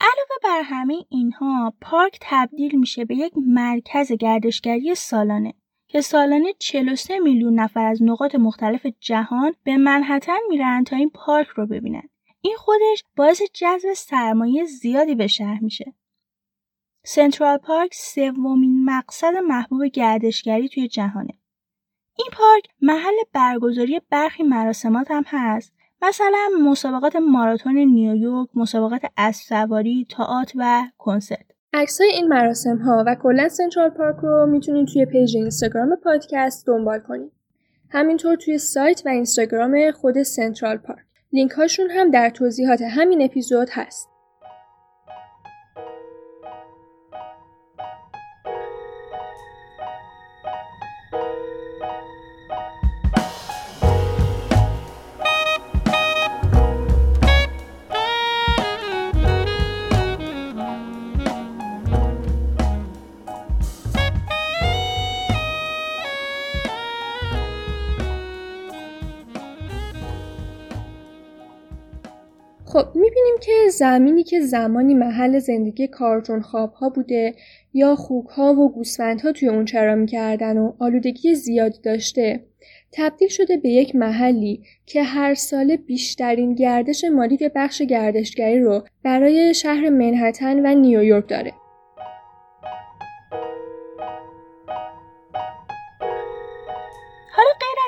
علاوه 0.00 0.36
بر 0.44 0.62
همه 0.64 0.94
اینها 1.08 1.74
پارک 1.80 2.18
تبدیل 2.20 2.78
میشه 2.78 3.04
به 3.04 3.16
یک 3.16 3.32
مرکز 3.36 4.12
گردشگری 4.12 4.94
سالانه 4.94 5.54
که 5.88 6.00
سالانه 6.00 6.52
43 6.58 7.18
میلیون 7.18 7.60
نفر 7.60 7.86
از 7.86 8.02
نقاط 8.02 8.34
مختلف 8.34 8.86
جهان 9.00 9.54
به 9.64 9.76
منحتن 9.76 10.38
میرن 10.48 10.84
تا 10.84 10.96
این 10.96 11.10
پارک 11.10 11.46
رو 11.48 11.66
ببینن. 11.66 12.08
این 12.40 12.56
خودش 12.56 13.04
باعث 13.16 13.42
جذب 13.54 13.92
سرمایه 13.92 14.64
زیادی 14.64 15.14
به 15.14 15.26
شهر 15.26 15.58
میشه. 15.60 15.94
سنترال 17.04 17.56
پارک 17.56 17.94
سومین 17.94 18.84
مقصد 18.84 19.34
محبوب 19.36 19.84
گردشگری 19.84 20.68
توی 20.68 20.88
جهانه. 20.88 21.38
این 22.18 22.28
پارک 22.32 22.64
محل 22.82 23.14
برگزاری 23.32 24.00
برخی 24.10 24.42
مراسمات 24.42 25.10
هم 25.10 25.24
هست 25.26 25.75
مثلا 26.02 26.48
مسابقات 26.62 27.16
ماراتون 27.16 27.78
نیویورک، 27.78 28.48
مسابقات 28.54 29.00
اسبسواری، 29.16 30.06
تئاتر 30.16 30.54
و 30.58 30.84
کنسرت. 30.98 31.46
عکسای 31.72 32.08
این 32.08 32.28
مراسم 32.28 32.76
ها 32.76 33.04
و 33.06 33.16
کلا 33.22 33.48
سنترال 33.48 33.90
پارک 33.90 34.16
رو 34.22 34.46
می‌تونید 34.46 34.88
توی 34.88 35.06
page 35.06 35.36
اینستاگرام 35.36 35.96
پادکست 36.04 36.66
دنبال 36.66 36.98
کنید. 36.98 37.32
همینطور 37.90 38.36
توی 38.36 38.58
سایت 38.58 39.02
و 39.06 39.08
اینستاگرام 39.08 39.90
خود 39.90 40.22
سنترال 40.22 40.76
پارک. 40.76 41.04
لینک 41.32 41.50
هاشون 41.50 41.90
هم 41.90 42.10
در 42.10 42.30
توضیحات 42.30 42.82
همین 42.82 43.22
اپیزود 43.22 43.68
هست. 43.72 44.08
زمینی 73.78 74.22
که 74.22 74.40
زمانی 74.40 74.94
محل 74.94 75.38
زندگی 75.38 75.88
کارتون 75.88 76.40
خواب 76.40 76.72
ها 76.72 76.88
بوده 76.88 77.34
یا 77.74 77.96
خوک 77.96 78.26
ها 78.26 78.54
و 78.54 78.72
گوسفند 78.72 79.20
ها 79.20 79.32
توی 79.32 79.48
اون 79.48 79.64
چرا 79.64 79.94
می‌کردن 79.94 80.58
و 80.58 80.72
آلودگی 80.78 81.34
زیادی 81.34 81.78
داشته 81.82 82.40
تبدیل 82.92 83.28
شده 83.28 83.56
به 83.56 83.68
یک 83.68 83.96
محلی 83.96 84.62
که 84.86 85.02
هر 85.02 85.34
سال 85.34 85.76
بیشترین 85.76 86.54
گردش 86.54 87.04
مالی 87.04 87.36
به 87.36 87.52
بخش 87.54 87.82
گردشگری 87.82 88.60
رو 88.60 88.84
برای 89.02 89.54
شهر 89.54 89.88
منحتن 89.88 90.66
و 90.66 90.74
نیویورک 90.80 91.28
داره. 91.28 91.52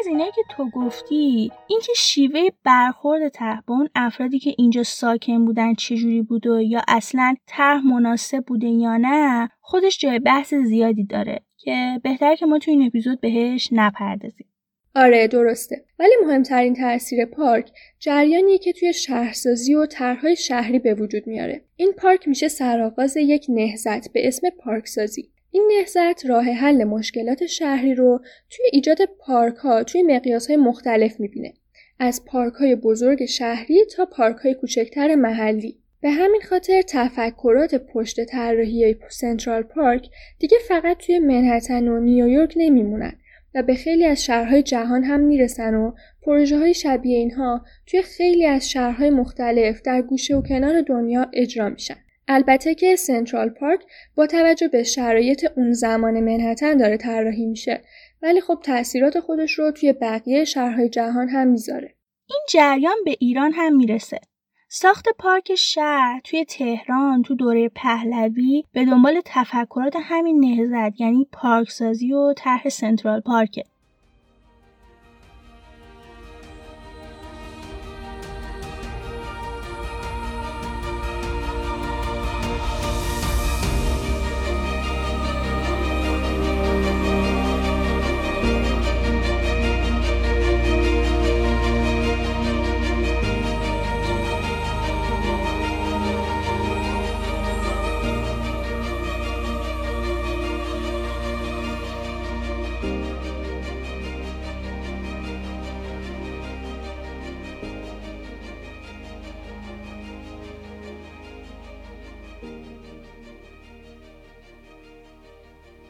اینه 0.09 0.31
که 0.35 0.43
تو 0.51 0.71
گفتی 0.71 1.53
اینکه 1.69 1.93
شیوه 1.97 2.41
برخورد 2.65 3.29
طرح 3.29 3.61
با 3.67 3.75
اون 3.75 3.89
افرادی 3.95 4.39
که 4.39 4.55
اینجا 4.59 4.83
ساکن 4.83 5.45
بودن 5.45 5.75
چجوری 5.75 6.23
بود 6.23 6.47
و 6.47 6.61
یا 6.63 6.83
اصلا 6.89 7.35
طرح 7.47 7.81
مناسب 7.87 8.45
بوده 8.47 8.67
یا 8.67 8.97
نه 8.97 9.49
خودش 9.61 9.99
جای 9.99 10.19
بحث 10.19 10.55
زیادی 10.55 11.05
داره 11.05 11.41
که 11.57 12.01
بهتر 12.03 12.35
که 12.35 12.47
ما 12.47 12.59
تو 12.59 12.71
این 12.71 12.87
اپیزود 12.87 13.21
بهش 13.21 13.69
نپردازیم. 13.73 14.47
آره 14.95 15.29
درسته. 15.29 15.85
ولی 15.99 16.13
مهمترین 16.25 16.75
تاثیر 16.75 17.25
پارک 17.25 17.71
جریانیه 17.99 18.59
که 18.59 18.73
توی 18.73 18.93
شهرسازی 18.93 19.75
و 19.75 19.87
طرحهای 19.87 20.37
شهری 20.37 20.79
به 20.79 20.95
وجود 20.95 21.27
میاره. 21.27 21.63
این 21.77 21.93
پارک 21.93 22.29
میشه 22.29 22.49
سرآغاز 22.49 23.17
یک 23.17 23.47
نهزت 23.49 24.13
به 24.13 24.29
اسم 24.29 24.51
پارکسازی. 24.51 25.31
این 25.51 25.71
نهضت 25.79 26.27
راه 26.27 26.45
حل 26.45 26.85
مشکلات 26.85 27.47
شهری 27.47 27.95
رو 27.95 28.21
توی 28.51 28.65
ایجاد 28.73 28.99
پارک 29.19 29.57
ها 29.57 29.83
توی 29.83 30.03
مقیاس 30.03 30.47
های 30.47 30.57
مختلف 30.57 31.21
می‌بینه. 31.21 31.55
از 31.99 32.25
پارک 32.25 32.55
های 32.55 32.75
بزرگ 32.75 33.25
شهری 33.25 33.85
تا 33.85 34.07
پارک 34.07 34.37
های 34.37 34.55
کوچکتر 34.55 35.15
محلی. 35.15 35.79
به 36.01 36.11
همین 36.11 36.41
خاطر 36.41 36.83
تفکرات 36.83 37.75
پشت 37.75 38.25
طراحی 38.25 38.97
سنترال 39.09 39.63
پارک 39.63 40.09
دیگه 40.39 40.57
فقط 40.69 40.97
توی 40.97 41.19
منحتن 41.19 41.89
و 41.89 42.01
نیویورک 42.01 42.55
نمیمونن 42.57 43.13
و 43.55 43.63
به 43.63 43.75
خیلی 43.75 44.05
از 44.05 44.25
شهرهای 44.25 44.63
جهان 44.63 45.05
هم 45.05 45.21
می‌رسن 45.21 45.75
و 45.75 45.93
پروژه 46.23 46.59
های 46.59 46.75
شبیه 46.75 47.19
اینها 47.19 47.65
توی 47.87 48.03
خیلی 48.03 48.47
از 48.47 48.71
شهرهای 48.71 49.11
مختلف 49.11 49.83
در 49.83 50.03
گوشه 50.03 50.37
و 50.37 50.43
کنار 50.43 50.81
دنیا 50.81 51.27
اجرا 51.33 51.69
میشن. 51.69 51.97
البته 52.29 52.75
که 52.75 52.97
سنترال 52.97 53.49
پارک 53.49 53.81
با 54.17 54.27
توجه 54.27 54.69
به 54.69 54.83
شرایط 54.83 55.47
اون 55.57 55.73
زمان 55.73 56.21
منحتن 56.21 56.77
داره 56.77 56.97
طراحی 56.97 57.47
میشه 57.47 57.83
ولی 58.23 58.41
خب 58.41 58.59
تاثیرات 58.65 59.21
خودش 59.21 59.53
رو 59.53 59.71
توی 59.71 59.93
بقیه 59.93 60.45
شهرهای 60.45 60.89
جهان 60.89 61.29
هم 61.29 61.49
می‌ذاره. 61.49 61.95
این 62.27 62.41
جریان 62.49 62.97
به 63.05 63.17
ایران 63.21 63.53
هم 63.53 63.77
می‌رسه. 63.77 64.21
ساخت 64.71 65.09
پارک 65.19 65.55
شهر 65.55 66.21
توی 66.25 66.45
تهران 66.45 67.23
تو 67.23 67.35
دوره 67.35 67.69
پهلوی 67.69 68.65
به 68.73 68.85
دنبال 68.85 69.21
تفکرات 69.25 69.97
همین 70.01 70.41
نهزت 70.45 71.01
یعنی 71.01 71.29
پارکسازی 71.33 72.13
و 72.13 72.33
طرح 72.37 72.69
سنترال 72.69 73.21
پارکه. 73.21 73.65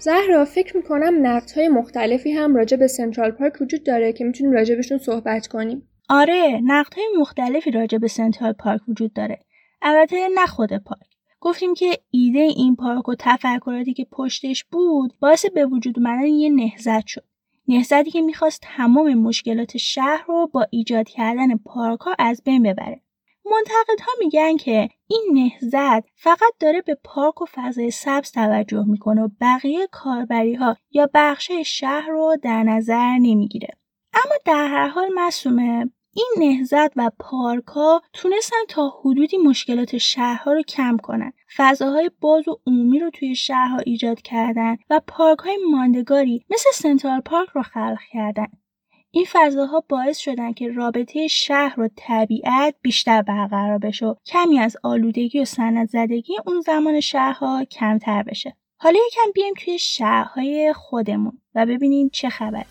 زهرا 0.09 0.45
فکر 0.45 0.77
می‌کنم 0.77 1.41
های 1.57 1.69
مختلفی 1.69 2.33
هم 2.33 2.57
راجع 2.57 2.77
به 2.77 2.87
سنترال 2.87 3.31
پارک 3.31 3.53
وجود 3.61 3.85
داره 3.85 4.13
که 4.13 4.25
می‌تونیم 4.25 4.53
راجع 4.53 4.81
صحبت 4.99 5.47
کنیم. 5.47 5.89
آره 6.09 6.61
های 6.97 7.05
مختلفی 7.19 7.71
راجع 7.71 7.99
به 7.99 8.09
سنترال 8.09 8.53
پارک 8.53 8.81
وجود 8.89 9.13
داره. 9.13 9.41
البته 9.83 10.29
نه 10.35 10.47
خود 10.47 10.69
پارک. 10.69 11.07
گفتیم 11.41 11.75
که 11.75 11.99
ایده 12.11 12.39
این 12.39 12.77
پارک 12.77 13.09
و 13.09 13.15
تفکراتی 13.19 13.95
که 13.95 14.07
پشتش 14.13 14.65
بود 14.65 15.13
باعث 15.21 15.47
به 15.47 15.67
وجود 15.67 15.99
اومدن 15.99 16.27
یه 16.27 16.51
نهزت 16.51 17.07
شد. 17.07 17.25
نهزتی 17.69 18.11
که 18.11 18.21
می‌خواست 18.21 18.61
تمام 18.63 19.15
مشکلات 19.15 19.77
شهر 19.77 20.25
رو 20.29 20.47
با 20.53 20.67
ایجاد 20.71 21.09
کردن 21.09 21.57
پارک 21.57 22.01
ها 22.01 22.15
از 22.19 22.43
بین 22.45 22.63
ببره. 22.63 23.01
منتقدها 23.51 24.13
میگن 24.19 24.57
که 24.57 24.89
این 25.07 25.23
نهزت 25.33 26.09
فقط 26.15 26.55
داره 26.61 26.81
به 26.81 26.97
پارک 27.05 27.43
و 27.43 27.45
فضای 27.55 27.91
سبز 27.91 28.33
توجه 28.33 28.85
می‌کنه 28.87 29.23
و 29.23 29.29
بقیه 29.41 29.87
کاربری 29.93 30.55
ها 30.55 30.77
یا 30.91 31.11
بخش 31.15 31.51
شهر 31.67 32.09
رو 32.09 32.37
در 32.43 32.63
نظر 32.63 33.19
نمی‌گیره. 33.19 33.69
اما 34.13 34.35
در 34.45 34.67
هر 34.67 34.89
حال 34.89 35.09
مسومه 35.15 35.91
این 36.15 36.35
نهزت 36.39 36.93
و 36.97 37.11
پارک 37.19 37.65
ها 37.65 38.03
تونستن 38.13 38.57
تا 38.69 38.89
حدودی 39.01 39.37
مشکلات 39.37 39.99
شهرها 39.99 40.53
رو 40.53 40.63
کم 40.63 40.97
کنن. 40.97 41.33
فضاهای 41.57 42.11
باز 42.21 42.49
و 42.49 42.61
عمومی 42.67 43.01
رو 43.01 43.11
توی 43.11 43.35
شهرها 43.35 43.79
ایجاد 43.79 44.23
کردن 44.23 44.77
و 44.91 45.01
پارک 45.07 45.39
های 45.39 45.59
ماندگاری 45.71 46.45
مثل 46.51 46.71
سنترال 46.75 47.21
پارک 47.21 47.49
رو 47.49 47.63
خلق 47.63 47.99
کردن. 48.13 48.47
این 49.11 49.27
فضاها 49.33 49.85
باعث 49.89 50.19
شدن 50.19 50.53
که 50.53 50.69
رابطه 50.69 51.27
شهر 51.27 51.81
و 51.81 51.89
طبیعت 51.97 52.75
بیشتر 52.83 53.23
برقرار 53.23 53.79
بشه 53.79 54.07
و 54.07 54.15
کمی 54.27 54.59
از 54.59 54.77
آلودگی 54.83 55.41
و 55.41 55.45
سنت 55.45 55.89
زدگی 55.89 56.33
اون 56.47 56.61
زمان 56.61 57.01
شهرها 57.01 57.65
کمتر 57.65 58.23
بشه. 58.23 58.57
حالا 58.81 58.99
یکم 59.07 59.33
بیایم 59.35 59.55
توی 59.65 59.79
شهرهای 59.79 60.73
خودمون 60.73 61.41
و 61.55 61.67
ببینیم 61.67 62.09
چه 62.09 62.29
خبر. 62.29 62.65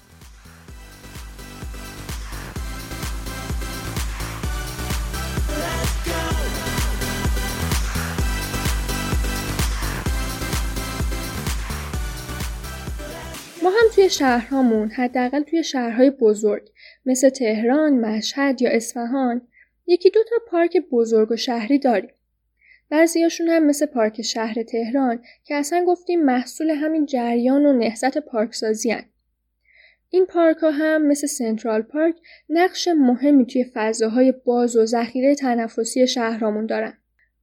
هم 13.69 13.95
توی 13.95 14.09
شهرهامون 14.09 14.89
حداقل 14.89 15.43
توی 15.43 15.63
شهرهای 15.63 16.09
بزرگ 16.09 16.69
مثل 17.05 17.29
تهران، 17.29 17.93
مشهد 17.93 18.61
یا 18.61 18.69
اصفهان 18.69 19.41
یکی 19.87 20.09
دو 20.09 20.19
تا 20.29 20.35
پارک 20.47 20.77
بزرگ 20.91 21.31
و 21.31 21.35
شهری 21.35 21.79
داریم. 21.79 22.09
بعضیاشون 22.89 23.47
هم 23.47 23.65
مثل 23.65 23.85
پارک 23.85 24.21
شهر 24.21 24.63
تهران 24.63 25.19
که 25.43 25.55
اصلا 25.55 25.85
گفتیم 25.85 26.23
محصول 26.23 26.69
همین 26.69 27.05
جریان 27.05 27.65
و 27.65 27.73
نهضت 27.73 28.17
پارکسازی 28.17 28.91
هن. 28.91 29.05
این 30.09 30.25
پارک 30.25 30.57
ها 30.57 30.71
هم 30.71 31.07
مثل 31.07 31.27
سنترال 31.27 31.81
پارک 31.81 32.15
نقش 32.49 32.87
مهمی 32.87 33.45
توی 33.45 33.65
فضاهای 33.73 34.33
باز 34.45 34.75
و 34.75 34.85
ذخیره 34.85 35.35
تنفسی 35.35 36.07
شهرامون 36.07 36.65
دارن. 36.65 36.93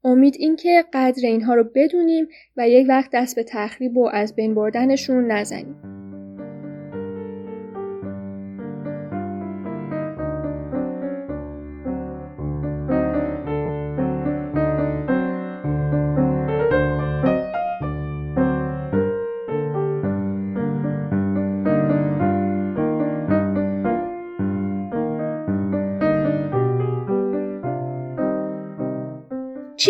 امید 0.05 0.37
اینکه 0.39 0.85
قدر 0.93 1.27
اینها 1.27 1.55
رو 1.55 1.65
بدونیم 1.75 2.29
و 2.57 2.69
یک 2.69 2.87
وقت 2.89 3.11
دست 3.13 3.37
به 3.37 3.45
تخریب 3.49 3.97
و 3.97 4.09
از 4.13 4.35
بین 4.35 4.55
بردنشون 4.55 5.33
نزنیم. 5.33 5.94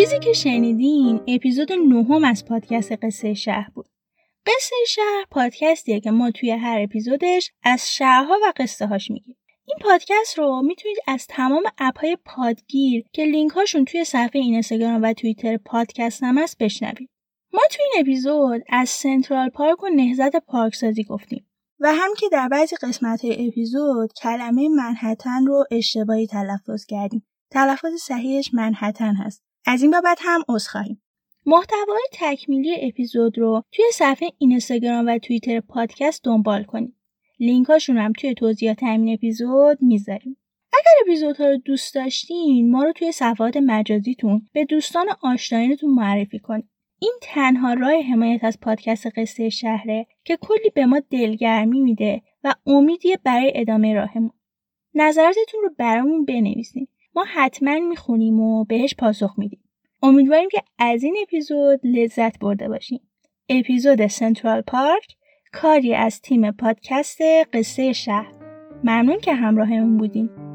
چیزی 0.05 0.19
که 0.19 0.33
شنیدین 0.33 1.21
اپیزود 1.27 1.71
نهم 1.71 2.23
از 2.23 2.45
پادکست 2.45 2.91
قصه 2.91 3.33
شهر 3.33 3.69
بود. 3.75 3.85
قصه 4.45 4.75
شهر 4.87 5.25
پادکستیه 5.31 5.99
که 5.99 6.11
ما 6.11 6.31
توی 6.31 6.51
هر 6.51 6.79
اپیزودش 6.81 7.51
از 7.63 7.95
شهرها 7.95 8.33
و 8.43 8.53
قصه 8.57 8.85
هاش 8.85 9.11
میگیم. 9.11 9.37
این 9.67 9.77
پادکست 9.81 10.37
رو 10.37 10.61
می‌تونید 10.61 10.97
از 11.07 11.27
تمام 11.27 11.63
اپ 11.77 11.99
های 11.99 12.17
پادگیر 12.25 13.03
که 13.13 13.23
لینک 13.23 13.51
هاشون 13.51 13.85
توی 13.85 14.03
صفحه 14.03 14.41
اینستاگرام 14.41 15.03
و 15.03 15.13
توییتر 15.13 15.57
پادکست 15.57 16.23
هم 16.23 16.37
هست 16.37 16.57
بشنوید. 16.57 17.09
ما 17.53 17.61
توی 17.71 17.85
این 17.93 18.01
اپیزود 18.01 18.61
از 18.69 18.89
سنترال 18.89 19.49
پارک 19.49 19.83
و 19.83 19.87
نهزت 19.87 20.35
پارکسازی 20.35 21.03
گفتیم. 21.03 21.47
و 21.79 21.93
هم 21.93 22.09
که 22.17 22.29
در 22.31 22.47
بعضی 22.47 22.75
قسمت 22.75 23.25
های 23.25 23.47
اپیزود 23.47 24.13
کلمه 24.13 24.69
منحتن 24.69 25.45
رو 25.45 25.63
اشتباهی 25.71 26.27
تلفظ 26.27 26.85
کردیم. 26.85 27.27
تلفظ 27.51 27.93
صحیحش 28.01 28.53
منحتن 28.53 29.15
هست. 29.15 29.44
از 29.65 29.81
این 29.81 29.91
بابت 29.91 30.19
هم 30.21 30.43
عذرخواهیم 30.49 31.01
محتوای 31.45 32.07
تکمیلی 32.11 32.75
اپیزود 32.81 33.37
رو 33.37 33.63
توی 33.71 33.85
صفحه 33.93 34.31
اینستاگرام 34.37 35.07
و 35.07 35.17
توییتر 35.17 35.59
پادکست 35.59 36.23
دنبال 36.23 36.63
کنید. 36.63 36.95
لینکاشون 37.39 37.97
هم 37.97 38.13
توی 38.13 38.33
توضیحات 38.33 38.83
همین 38.83 39.13
اپیزود 39.13 39.77
می‌ذاریم. 39.81 40.37
اگر 40.73 40.91
اپیزودها 41.01 41.47
رو 41.47 41.57
دوست 41.57 41.95
داشتین 41.95 42.71
ما 42.71 42.83
رو 42.83 42.91
توی 42.91 43.11
صفحات 43.11 43.57
مجازیتون 43.57 44.41
به 44.53 44.65
دوستان 44.65 45.07
آشنایانتون 45.21 45.89
معرفی 45.89 46.39
کنید. 46.39 46.69
این 46.99 47.13
تنها 47.21 47.73
راه 47.73 48.01
حمایت 48.01 48.43
از 48.43 48.59
پادکست 48.59 49.07
قصه 49.17 49.49
شهره 49.49 50.07
که 50.23 50.37
کلی 50.37 50.69
به 50.75 50.85
ما 50.85 51.01
دلگرمی 51.09 51.81
میده 51.81 52.21
و 52.43 52.53
امیدیه 52.65 53.19
برای 53.23 53.51
ادامه 53.55 53.93
راهمون. 53.93 54.31
نظراتتون 54.93 55.61
رو 55.63 55.69
برامون 55.77 56.25
بنویسید 56.25 56.89
ما 57.15 57.25
حتما 57.33 57.79
می‌خونیم 57.79 58.39
و 58.39 58.65
بهش 58.65 58.95
پاسخ 58.95 59.33
میدیم. 59.37 59.63
امیدواریم 60.03 60.49
که 60.49 60.61
از 60.79 61.03
این 61.03 61.17
اپیزود 61.21 61.79
لذت 61.83 62.39
برده 62.39 62.69
باشیم. 62.69 62.99
اپیزود 63.49 64.07
سنترال 64.07 64.61
پارک 64.61 65.15
کاری 65.53 65.93
از 65.93 66.21
تیم 66.21 66.51
پادکست 66.51 67.21
قصه 67.53 67.93
شهر. 67.93 68.31
ممنون 68.83 69.19
که 69.19 69.33
همراهمون 69.33 69.97
بودیم. 69.97 70.54